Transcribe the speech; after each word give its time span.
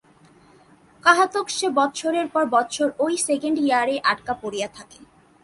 কাঁহাতক 1.03 1.45
সে 1.49 1.67
বৎসরের 1.77 2.27
পর 2.33 2.43
বৎসর 2.45 2.89
ঐ 2.99 3.05
সেকেণ্ড 3.27 3.57
ইয়ারেই 3.59 3.99
আটকা 4.11 4.33
পড়িয়া 4.41 4.67
থাকে। 4.77 4.99